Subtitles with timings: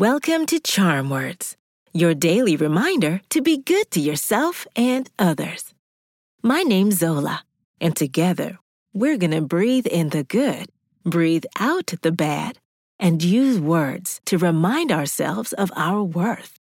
[0.00, 1.58] Welcome to Charm Words,
[1.92, 5.74] your daily reminder to be good to yourself and others.
[6.42, 7.44] My name's Zola,
[7.82, 8.58] and together
[8.94, 10.70] we're going to breathe in the good,
[11.04, 12.58] breathe out the bad,
[12.98, 16.58] and use words to remind ourselves of our worth.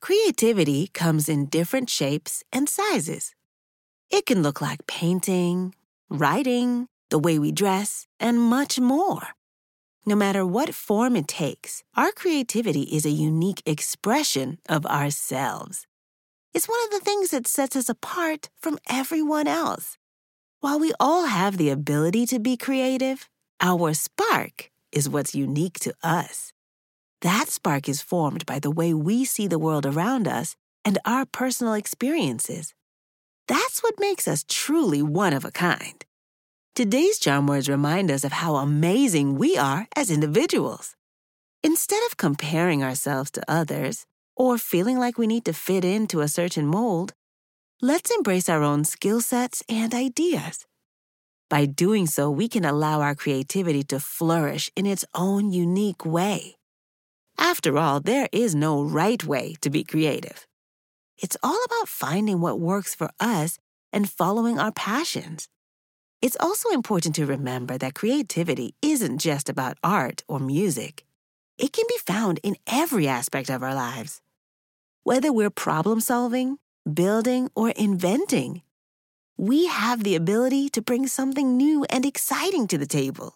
[0.00, 3.34] Creativity comes in different shapes and sizes.
[4.10, 5.74] It can look like painting,
[6.08, 9.34] writing, the way we dress, and much more.
[10.04, 15.86] No matter what form it takes, our creativity is a unique expression of ourselves.
[16.52, 19.96] It's one of the things that sets us apart from everyone else.
[20.58, 23.28] While we all have the ability to be creative,
[23.60, 26.52] our spark is what's unique to us.
[27.20, 31.26] That spark is formed by the way we see the world around us and our
[31.26, 32.74] personal experiences.
[33.46, 36.04] That's what makes us truly one of a kind.
[36.74, 40.96] Today's charm words remind us of how amazing we are as individuals.
[41.62, 44.06] Instead of comparing ourselves to others
[44.36, 47.12] or feeling like we need to fit into a certain mold,
[47.82, 50.64] let's embrace our own skill sets and ideas.
[51.50, 56.56] By doing so, we can allow our creativity to flourish in its own unique way.
[57.36, 60.46] After all, there is no right way to be creative.
[61.18, 63.58] It's all about finding what works for us
[63.92, 65.48] and following our passions.
[66.22, 71.04] It's also important to remember that creativity isn't just about art or music.
[71.58, 74.20] It can be found in every aspect of our lives.
[75.02, 76.58] Whether we're problem solving,
[76.90, 78.62] building, or inventing,
[79.36, 83.34] we have the ability to bring something new and exciting to the table.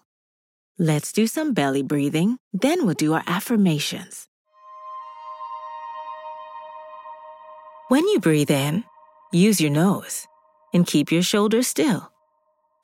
[0.78, 4.28] Let's do some belly breathing, then we'll do our affirmations.
[7.88, 8.84] When you breathe in,
[9.32, 10.28] use your nose
[10.72, 12.12] and keep your shoulders still.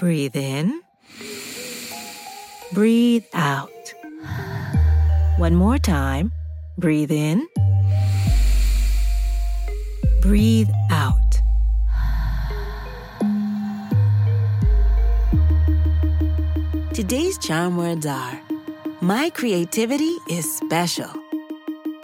[0.00, 0.80] Breathe in.
[2.72, 3.94] Breathe out.
[5.36, 6.32] One more time.
[6.78, 7.46] Breathe in.
[10.22, 11.12] Breathe out.
[16.94, 18.40] Today's charm words are
[19.02, 21.10] My creativity is special.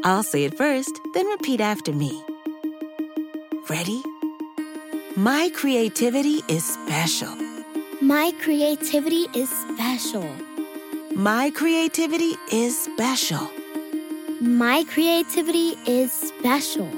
[0.04, 2.22] I'll say it first, then repeat after me.
[3.70, 4.02] Ready?
[5.16, 7.45] My creativity is special.
[8.02, 10.28] My creativity is special.
[11.14, 13.50] My creativity is special.
[14.42, 16.90] My creativity is special.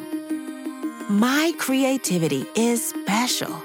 [1.09, 3.63] My creativity is special.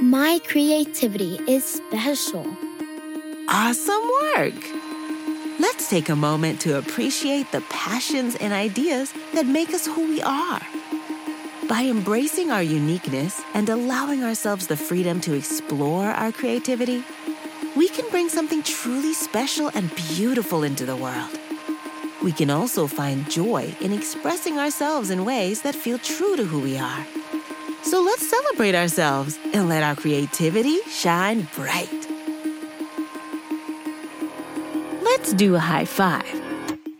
[0.00, 2.44] My creativity is special.
[3.48, 4.54] Awesome work!
[5.60, 10.20] Let's take a moment to appreciate the passions and ideas that make us who we
[10.22, 10.60] are.
[11.72, 17.02] By embracing our uniqueness and allowing ourselves the freedom to explore our creativity,
[17.74, 21.30] we can bring something truly special and beautiful into the world.
[22.22, 26.60] We can also find joy in expressing ourselves in ways that feel true to who
[26.60, 27.06] we are.
[27.84, 31.88] So let's celebrate ourselves and let our creativity shine bright.
[35.00, 36.41] Let's do a high five.